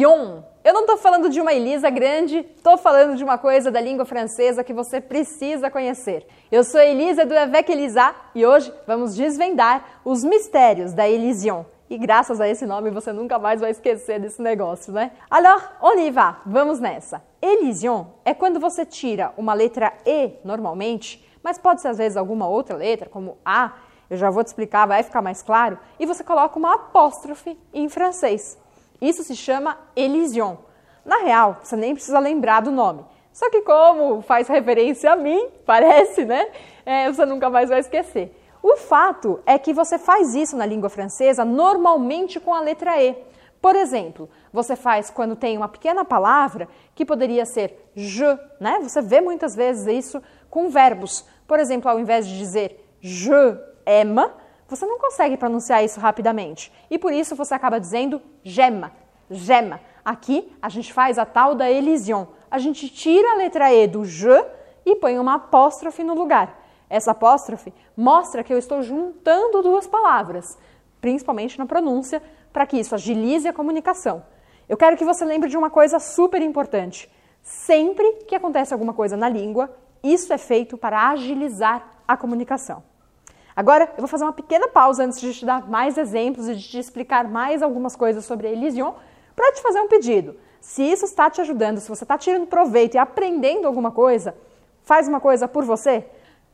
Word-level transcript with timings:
Elision. 0.00 0.42
Eu 0.64 0.72
não 0.72 0.82
estou 0.82 0.96
falando 0.96 1.28
de 1.28 1.40
uma 1.40 1.52
Elisa 1.52 1.90
grande, 1.90 2.38
estou 2.56 2.78
falando 2.78 3.16
de 3.16 3.24
uma 3.24 3.36
coisa 3.36 3.70
da 3.70 3.80
língua 3.80 4.06
francesa 4.06 4.64
que 4.64 4.72
você 4.72 5.00
precisa 5.00 5.70
conhecer. 5.70 6.26
Eu 6.50 6.64
sou 6.64 6.80
Elisa 6.80 7.26
do 7.26 7.36
Avec 7.36 7.70
Elisa 7.70 8.14
e 8.34 8.46
hoje 8.46 8.72
vamos 8.86 9.14
desvendar 9.14 10.00
os 10.04 10.24
mistérios 10.24 10.94
da 10.94 11.08
Elision. 11.08 11.64
E 11.88 11.98
graças 11.98 12.40
a 12.40 12.48
esse 12.48 12.64
nome 12.64 12.90
você 12.90 13.12
nunca 13.12 13.38
mais 13.38 13.60
vai 13.60 13.72
esquecer 13.72 14.18
desse 14.18 14.40
negócio, 14.40 14.92
né? 14.92 15.10
Alors, 15.30 15.62
on 15.82 15.98
y 15.98 16.10
va, 16.10 16.40
vamos 16.46 16.80
nessa. 16.80 17.22
Elision 17.42 18.06
é 18.24 18.32
quando 18.32 18.58
você 18.58 18.86
tira 18.86 19.34
uma 19.36 19.52
letra 19.52 19.92
E 20.06 20.32
normalmente, 20.44 21.26
mas 21.42 21.58
pode 21.58 21.82
ser 21.82 21.88
às 21.88 21.98
vezes 21.98 22.16
alguma 22.16 22.48
outra 22.48 22.76
letra, 22.76 23.08
como 23.08 23.36
A, 23.44 23.72
eu 24.08 24.16
já 24.16 24.30
vou 24.30 24.42
te 24.42 24.48
explicar, 24.48 24.86
vai 24.86 25.02
ficar 25.02 25.20
mais 25.22 25.42
claro, 25.42 25.78
e 25.98 26.06
você 26.06 26.24
coloca 26.24 26.58
uma 26.58 26.74
apóstrofe 26.74 27.58
em 27.72 27.88
francês. 27.88 28.58
Isso 29.00 29.22
se 29.22 29.34
chama 29.34 29.78
elision. 29.96 30.56
Na 31.04 31.18
real, 31.18 31.58
você 31.62 31.76
nem 31.76 31.94
precisa 31.94 32.18
lembrar 32.18 32.60
do 32.60 32.70
nome. 32.70 33.04
Só 33.32 33.48
que 33.50 33.62
como 33.62 34.20
faz 34.22 34.48
referência 34.48 35.12
a 35.12 35.16
mim, 35.16 35.48
parece, 35.64 36.24
né? 36.24 36.48
É, 36.84 37.10
você 37.10 37.24
nunca 37.24 37.48
mais 37.48 37.68
vai 37.68 37.80
esquecer. 37.80 38.36
O 38.62 38.76
fato 38.76 39.40
é 39.46 39.58
que 39.58 39.72
você 39.72 39.98
faz 39.98 40.34
isso 40.34 40.56
na 40.56 40.66
língua 40.66 40.90
francesa 40.90 41.44
normalmente 41.44 42.38
com 42.38 42.52
a 42.52 42.60
letra 42.60 43.02
E. 43.02 43.16
Por 43.60 43.76
exemplo, 43.76 44.28
você 44.52 44.74
faz 44.74 45.10
quando 45.10 45.36
tem 45.36 45.56
uma 45.56 45.68
pequena 45.68 46.04
palavra 46.04 46.68
que 46.94 47.04
poderia 47.04 47.44
ser 47.44 47.90
je, 47.94 48.24
né? 48.58 48.80
Você 48.82 49.00
vê 49.02 49.20
muitas 49.20 49.54
vezes 49.54 49.86
isso 49.86 50.22
com 50.48 50.68
verbos. 50.68 51.26
Por 51.46 51.58
exemplo, 51.58 51.90
ao 51.90 51.98
invés 52.00 52.26
de 52.26 52.36
dizer 52.38 52.86
je 53.00 53.30
aime, 53.86 54.30
você 54.70 54.86
não 54.86 55.00
consegue 55.00 55.36
pronunciar 55.36 55.84
isso 55.84 55.98
rapidamente. 55.98 56.72
E 56.88 56.96
por 56.96 57.12
isso 57.12 57.34
você 57.34 57.52
acaba 57.54 57.80
dizendo 57.80 58.22
gema, 58.44 58.92
gema. 59.28 59.80
Aqui 60.04 60.56
a 60.62 60.68
gente 60.68 60.92
faz 60.92 61.18
a 61.18 61.26
tal 61.26 61.56
da 61.56 61.68
elision. 61.68 62.24
A 62.48 62.58
gente 62.58 62.88
tira 62.88 63.32
a 63.32 63.34
letra 63.34 63.74
E 63.74 63.88
do 63.88 64.04
je 64.04 64.44
e 64.86 64.94
põe 64.94 65.18
uma 65.18 65.34
apóstrofe 65.34 66.04
no 66.04 66.14
lugar. 66.14 66.56
Essa 66.88 67.10
apóstrofe 67.10 67.74
mostra 67.96 68.44
que 68.44 68.52
eu 68.52 68.58
estou 68.58 68.80
juntando 68.80 69.60
duas 69.60 69.88
palavras, 69.88 70.56
principalmente 71.00 71.58
na 71.58 71.66
pronúncia, 71.66 72.22
para 72.52 72.64
que 72.64 72.78
isso 72.78 72.94
agilize 72.94 73.48
a 73.48 73.52
comunicação. 73.52 74.22
Eu 74.68 74.76
quero 74.76 74.96
que 74.96 75.04
você 75.04 75.24
lembre 75.24 75.50
de 75.50 75.56
uma 75.56 75.68
coisa 75.68 75.98
super 75.98 76.40
importante. 76.40 77.10
Sempre 77.42 78.24
que 78.26 78.36
acontece 78.36 78.72
alguma 78.72 78.94
coisa 78.94 79.16
na 79.16 79.28
língua, 79.28 79.68
isso 80.00 80.32
é 80.32 80.38
feito 80.38 80.78
para 80.78 81.10
agilizar 81.10 82.02
a 82.06 82.16
comunicação. 82.16 82.89
Agora, 83.54 83.84
eu 83.96 83.98
vou 83.98 84.08
fazer 84.08 84.24
uma 84.24 84.32
pequena 84.32 84.68
pausa 84.68 85.04
antes 85.04 85.20
de 85.20 85.34
te 85.34 85.44
dar 85.44 85.68
mais 85.68 85.98
exemplos 85.98 86.48
e 86.48 86.54
de 86.54 86.62
te 86.62 86.78
explicar 86.78 87.28
mais 87.28 87.62
algumas 87.62 87.96
coisas 87.96 88.24
sobre 88.24 88.46
a 88.46 88.50
Elysion, 88.50 88.92
para 89.34 89.52
te 89.52 89.62
fazer 89.62 89.80
um 89.80 89.88
pedido. 89.88 90.36
Se 90.60 90.82
isso 90.82 91.04
está 91.04 91.30
te 91.30 91.40
ajudando, 91.40 91.78
se 91.78 91.88
você 91.88 92.04
está 92.04 92.18
tirando 92.18 92.46
proveito 92.46 92.94
e 92.94 92.98
aprendendo 92.98 93.66
alguma 93.66 93.90
coisa, 93.90 94.36
faz 94.82 95.08
uma 95.08 95.20
coisa 95.20 95.48
por 95.48 95.64
você, 95.64 96.04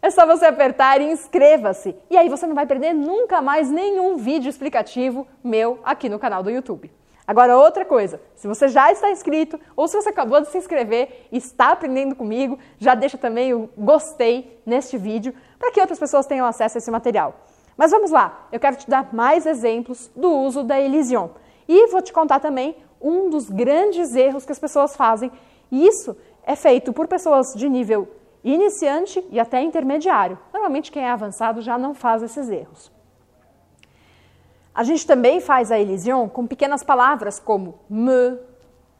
é 0.00 0.10
só 0.10 0.24
você 0.24 0.46
apertar 0.46 1.00
e 1.00 1.10
inscreva-se. 1.10 1.96
E 2.08 2.16
aí 2.16 2.28
você 2.28 2.46
não 2.46 2.54
vai 2.54 2.66
perder 2.66 2.94
nunca 2.94 3.42
mais 3.42 3.70
nenhum 3.70 4.16
vídeo 4.16 4.48
explicativo 4.48 5.26
meu 5.42 5.80
aqui 5.84 6.08
no 6.08 6.18
canal 6.18 6.42
do 6.42 6.50
YouTube. 6.50 6.90
Agora, 7.28 7.58
outra 7.58 7.84
coisa, 7.84 8.18
se 8.34 8.48
você 8.48 8.68
já 8.68 8.90
está 8.90 9.10
inscrito 9.10 9.60
ou 9.76 9.86
se 9.86 9.94
você 9.94 10.08
acabou 10.08 10.40
de 10.40 10.48
se 10.48 10.56
inscrever 10.56 11.26
e 11.30 11.36
está 11.36 11.72
aprendendo 11.72 12.16
comigo, 12.16 12.58
já 12.78 12.94
deixa 12.94 13.18
também 13.18 13.52
o 13.52 13.68
gostei 13.76 14.58
neste 14.64 14.96
vídeo 14.96 15.34
para 15.58 15.70
que 15.70 15.78
outras 15.78 15.98
pessoas 15.98 16.24
tenham 16.24 16.46
acesso 16.46 16.78
a 16.78 16.80
esse 16.80 16.90
material. 16.90 17.34
Mas 17.76 17.90
vamos 17.90 18.10
lá, 18.10 18.48
eu 18.50 18.58
quero 18.58 18.76
te 18.76 18.88
dar 18.88 19.12
mais 19.12 19.44
exemplos 19.44 20.10
do 20.16 20.30
uso 20.30 20.62
da 20.62 20.80
Elysion. 20.80 21.28
E 21.68 21.88
vou 21.88 22.00
te 22.00 22.14
contar 22.14 22.40
também 22.40 22.74
um 22.98 23.28
dos 23.28 23.50
grandes 23.50 24.14
erros 24.16 24.46
que 24.46 24.52
as 24.52 24.58
pessoas 24.58 24.96
fazem. 24.96 25.30
E 25.70 25.86
isso 25.86 26.16
é 26.42 26.56
feito 26.56 26.94
por 26.94 27.06
pessoas 27.06 27.52
de 27.54 27.68
nível 27.68 28.08
iniciante 28.42 29.22
e 29.30 29.38
até 29.38 29.60
intermediário. 29.60 30.38
Normalmente 30.50 30.90
quem 30.90 31.04
é 31.04 31.10
avançado 31.10 31.60
já 31.60 31.76
não 31.76 31.92
faz 31.92 32.22
esses 32.22 32.48
erros. 32.48 32.90
A 34.78 34.84
gente 34.84 35.04
também 35.04 35.40
faz 35.40 35.72
a 35.72 35.80
elision 35.80 36.28
com 36.28 36.46
pequenas 36.46 36.84
palavras 36.84 37.40
como 37.40 37.80
me, 37.90 38.38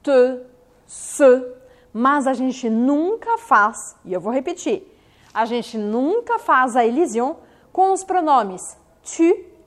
te, 0.03 0.41
se, 0.85 1.55
mas 1.93 2.27
a 2.27 2.35
gente 2.35 2.69
nunca 2.69 3.39
faz, 3.39 3.95
e 4.05 4.13
eu 4.13 4.21
vou 4.21 4.33
repetir, 4.33 4.93
a 5.33 5.45
gente 5.45 5.79
nunca 5.79 6.41
faz 6.41 6.75
a 6.75 6.85
elision 6.85 7.35
com 7.73 7.93
os 7.93 8.03
pronomes 8.03 8.77
tu 9.05 9.23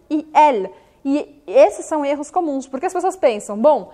e 0.09 0.29
elle. 0.33 0.69
E 1.05 1.41
esses 1.47 1.85
são 1.85 2.03
erros 2.03 2.29
comuns, 2.29 2.67
porque 2.67 2.87
as 2.87 2.93
pessoas 2.93 3.15
pensam, 3.15 3.57
bom, 3.57 3.93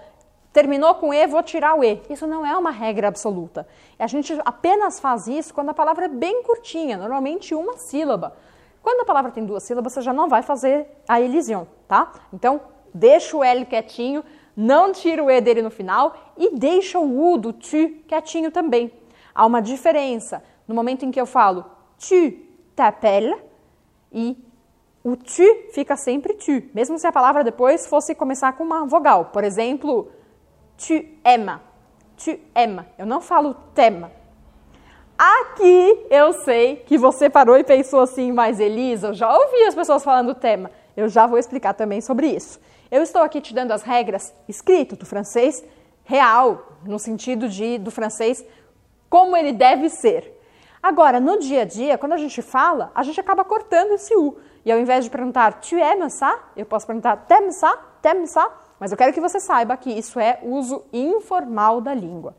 terminou 0.51 0.95
com 0.95 1.13
e, 1.13 1.27
vou 1.27 1.43
tirar 1.43 1.77
o 1.77 1.83
e. 1.83 2.01
Isso 2.09 2.25
não 2.25 2.43
é 2.43 2.57
uma 2.57 2.71
regra 2.71 3.09
absoluta. 3.09 3.67
A 3.99 4.07
gente 4.07 4.35
apenas 4.43 4.99
faz 4.99 5.27
isso 5.27 5.53
quando 5.53 5.69
a 5.69 5.73
palavra 5.75 6.05
é 6.05 6.09
bem 6.09 6.41
curtinha, 6.41 6.97
normalmente 6.97 7.53
uma 7.53 7.77
sílaba. 7.77 8.35
Quando 8.81 9.01
a 9.01 9.05
palavra 9.05 9.29
tem 9.29 9.45
duas 9.45 9.61
sílabas, 9.61 9.93
você 9.93 10.01
já 10.01 10.11
não 10.11 10.27
vai 10.27 10.41
fazer 10.41 10.87
a 11.07 11.21
elision, 11.21 11.65
tá? 11.87 12.11
Então, 12.33 12.61
deixa 12.93 13.37
o 13.37 13.43
L 13.43 13.65
quietinho, 13.65 14.23
não 14.55 14.91
tira 14.91 15.23
o 15.23 15.29
E 15.29 15.39
dele 15.39 15.61
no 15.61 15.69
final 15.69 16.33
e 16.37 16.55
deixa 16.55 16.99
o 16.99 17.33
U 17.33 17.37
do 17.37 17.53
tu 17.53 17.89
quietinho 18.07 18.51
também. 18.51 18.91
Há 19.33 19.45
uma 19.45 19.61
diferença 19.61 20.43
no 20.67 20.73
momento 20.75 21.05
em 21.05 21.11
que 21.11 21.21
eu 21.21 21.25
falo 21.25 21.65
tu 21.97 22.33
t'appelles 22.75 23.37
e 24.11 24.37
o 25.03 25.15
tu 25.15 25.43
fica 25.73 25.95
sempre 25.95 26.33
tu, 26.33 26.63
mesmo 26.73 26.97
se 26.97 27.07
a 27.07 27.11
palavra 27.11 27.43
depois 27.43 27.87
fosse 27.87 28.13
começar 28.13 28.53
com 28.53 28.63
uma 28.63 28.85
vogal. 28.85 29.25
Por 29.25 29.43
exemplo, 29.43 30.11
tu 30.75 30.93
aimes, 31.23 31.59
tu 32.17 32.37
aimes. 32.53 32.85
Eu 32.97 33.05
não 33.05 33.21
falo 33.21 33.53
tema, 33.73 34.11
Aqui 35.17 36.05
eu 36.11 36.31
sei 36.31 36.75
que 36.75 36.95
você 36.95 37.27
parou 37.27 37.57
e 37.57 37.63
pensou 37.63 38.01
assim, 38.01 38.31
mas 38.31 38.59
Elisa, 38.59 39.07
eu 39.07 39.13
já 39.15 39.35
ouvi 39.35 39.63
as 39.63 39.73
pessoas 39.73 40.03
falando 40.03 40.35
tema. 40.35 40.69
Eu 40.97 41.07
já 41.07 41.27
vou 41.27 41.37
explicar 41.37 41.73
também 41.73 42.01
sobre 42.01 42.27
isso. 42.27 42.59
Eu 42.89 43.03
estou 43.03 43.21
aqui 43.21 43.39
te 43.39 43.53
dando 43.53 43.71
as 43.71 43.83
regras 43.83 44.33
escrito 44.49 44.95
do 44.95 45.05
francês 45.05 45.63
real, 46.03 46.79
no 46.83 46.97
sentido 46.97 47.47
de 47.47 47.77
do 47.77 47.91
francês 47.91 48.43
como 49.09 49.37
ele 49.37 49.53
deve 49.53 49.89
ser. 49.89 50.33
Agora, 50.81 51.19
no 51.19 51.37
dia 51.39 51.61
a 51.61 51.65
dia, 51.65 51.97
quando 51.97 52.13
a 52.13 52.17
gente 52.17 52.41
fala, 52.41 52.91
a 52.95 53.03
gente 53.03 53.19
acaba 53.19 53.45
cortando 53.45 53.91
esse 53.91 54.15
U. 54.15 54.37
E 54.65 54.71
ao 54.71 54.79
invés 54.79 55.05
de 55.05 55.11
perguntar 55.11 55.61
tu 55.61 55.75
aimes 55.75 56.13
ça, 56.13 56.37
eu 56.55 56.65
posso 56.65 56.87
perguntar 56.87 57.25
t'aimes 57.27 57.55
ça, 57.55 57.77
t'aimes 58.01 58.31
ça, 58.31 58.49
mas 58.79 58.91
eu 58.91 58.97
quero 58.97 59.13
que 59.13 59.21
você 59.21 59.39
saiba 59.39 59.77
que 59.77 59.91
isso 59.91 60.19
é 60.19 60.39
uso 60.43 60.83
informal 60.91 61.79
da 61.79 61.93
língua. 61.93 62.35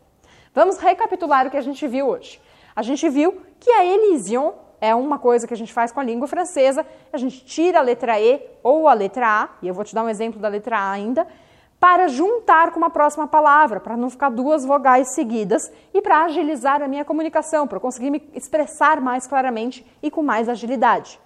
Vamos 0.53 0.79
recapitular 0.79 1.47
o 1.47 1.51
que 1.51 1.57
a 1.57 1.63
gente 1.63 1.87
viu 1.87 2.09
hoje 2.09 2.41
a 2.79 2.83
gente 2.83 3.09
viu 3.09 3.43
que 3.59 3.73
a 3.73 3.85
elision 3.85 4.53
é 4.81 4.95
uma 4.95 5.19
coisa 5.19 5.47
que 5.47 5.55
a 5.55 5.57
gente 5.57 5.73
faz 5.73 5.91
com 5.91 6.01
a 6.01 6.05
língua 6.05 6.29
francesa, 6.29 6.87
a 7.13 7.19
gente 7.19 7.45
tira 7.45 7.79
a 7.79 7.83
letra 7.83 8.21
E 8.21 8.41
ou 8.63 8.89
a 8.89 8.95
letra 8.95 9.27
A, 9.27 9.49
e 9.63 9.69
eu 9.69 9.75
vou 9.75 9.85
te 9.85 9.95
dar 9.95 10.05
um 10.05 10.09
exemplo 10.09 10.41
da 10.41 10.49
letra 10.49 10.79
A 10.79 10.91
ainda, 10.91 11.27
para 11.81 12.09
juntar 12.09 12.73
com 12.73 12.79
uma 12.79 12.91
próxima 12.91 13.27
palavra, 13.27 13.79
para 13.79 13.97
não 13.97 14.11
ficar 14.11 14.31
duas 14.31 14.65
vogais 14.65 15.15
seguidas 15.15 15.71
e 15.95 16.03
para 16.03 16.25
agilizar 16.25 16.83
a 16.83 16.89
minha 16.89 17.05
comunicação, 17.05 17.67
para 17.67 17.77
eu 17.77 17.81
conseguir 17.81 18.11
me 18.11 18.29
expressar 18.35 19.01
mais 19.01 19.27
claramente 19.27 19.87
e 20.03 20.11
com 20.11 20.23
mais 20.23 20.49
agilidade. 20.49 21.21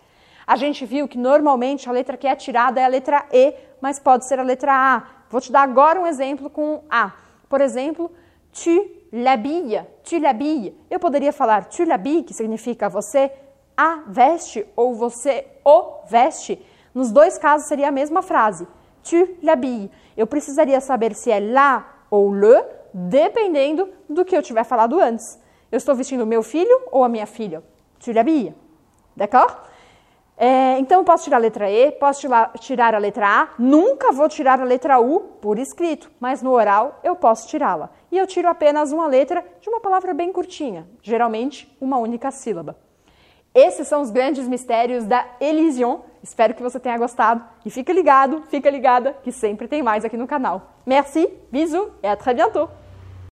A 0.46 0.56
gente 0.56 0.84
viu 0.84 1.08
que 1.08 1.16
normalmente 1.16 1.88
a 1.88 1.92
letra 1.92 2.16
que 2.16 2.26
é 2.26 2.36
tirada 2.36 2.80
é 2.80 2.84
a 2.84 2.88
letra 2.88 3.24
E, 3.32 3.54
mas 3.80 3.98
pode 3.98 4.26
ser 4.26 4.38
a 4.38 4.42
letra 4.42 4.72
A. 4.72 5.02
Vou 5.30 5.40
te 5.40 5.50
dar 5.50 5.62
agora 5.62 6.00
um 6.00 6.06
exemplo 6.06 6.50
com 6.50 6.82
A. 6.90 7.12
Por 7.48 7.60
exemplo, 7.60 8.10
tu 8.52 9.01
l'habille, 9.12 9.84
tu 10.02 10.18
l'habilles. 10.18 10.72
Eu 10.90 10.98
poderia 10.98 11.32
falar 11.32 11.66
tu 11.66 11.84
l'habilles, 11.84 12.24
que 12.24 12.32
significa 12.32 12.88
você 12.88 13.30
a 13.76 14.02
veste 14.06 14.66
ou 14.74 14.94
você 14.94 15.46
o 15.64 16.04
veste. 16.08 16.64
Nos 16.94 17.12
dois 17.12 17.38
casos 17.38 17.68
seria 17.68 17.88
a 17.88 17.92
mesma 17.92 18.22
frase. 18.22 18.66
Tu 19.02 19.36
l'habilles. 19.42 19.90
Eu 20.16 20.26
precisaria 20.26 20.80
saber 20.80 21.14
se 21.14 21.30
é 21.30 21.40
la 21.40 21.86
ou 22.10 22.32
le, 22.32 22.64
dependendo 22.92 23.88
do 24.08 24.24
que 24.24 24.36
eu 24.36 24.42
tiver 24.42 24.64
falado 24.64 24.98
antes. 24.98 25.38
Eu 25.70 25.76
estou 25.76 25.94
vestindo 25.94 26.26
meu 26.26 26.42
filho 26.42 26.82
ou 26.90 27.04
a 27.04 27.08
minha 27.08 27.26
filha? 27.26 27.62
Tu 27.98 28.12
l'habilles. 28.12 28.54
D'accord? 29.16 29.70
É, 30.36 30.78
então, 30.78 31.00
eu 31.00 31.04
posso 31.04 31.24
tirar 31.24 31.36
a 31.36 31.40
letra 31.40 31.70
E, 31.70 31.92
posso 31.92 32.26
tirar 32.58 32.94
a 32.94 32.98
letra 32.98 33.28
A, 33.28 33.48
nunca 33.58 34.10
vou 34.10 34.28
tirar 34.28 34.60
a 34.60 34.64
letra 34.64 34.98
U 34.98 35.20
por 35.40 35.58
escrito, 35.58 36.10
mas 36.18 36.42
no 36.42 36.50
oral 36.50 36.98
eu 37.04 37.14
posso 37.14 37.46
tirá-la. 37.46 37.90
E 38.12 38.18
eu 38.18 38.26
tiro 38.26 38.46
apenas 38.46 38.92
uma 38.92 39.06
letra 39.06 39.42
de 39.58 39.70
uma 39.70 39.80
palavra 39.80 40.12
bem 40.12 40.30
curtinha, 40.30 40.86
geralmente 41.02 41.74
uma 41.80 41.96
única 41.96 42.30
sílaba. 42.30 42.76
Esses 43.54 43.88
são 43.88 44.02
os 44.02 44.10
grandes 44.10 44.46
mistérios 44.46 45.06
da 45.06 45.26
Elision. 45.40 46.00
Espero 46.22 46.52
que 46.52 46.62
você 46.62 46.78
tenha 46.78 46.98
gostado. 46.98 47.42
E 47.64 47.70
fica 47.70 47.90
ligado, 47.90 48.42
fica 48.50 48.68
ligada, 48.68 49.16
que 49.22 49.32
sempre 49.32 49.66
tem 49.66 49.82
mais 49.82 50.04
aqui 50.04 50.16
no 50.18 50.26
canal. 50.26 50.74
Merci, 50.84 51.26
bisous 51.50 51.88
e 52.02 52.06
à 52.06 52.14
très 52.14 52.34
bientôt! 52.34 52.81